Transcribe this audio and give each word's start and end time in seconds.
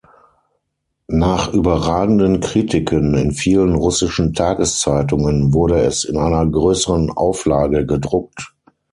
Nach 1.09 1.53
überragenden 1.53 2.39
Kritiken 2.39 3.13
in 3.13 3.33
vielen 3.33 3.75
russischen 3.75 4.33
Tageszeitungen 4.33 5.53
wurde 5.53 5.81
es 5.83 6.05
in 6.05 6.17
einer 6.17 6.43
größeren 6.43 7.11
Auflage 7.11 7.85
gedruckt. 7.85 8.51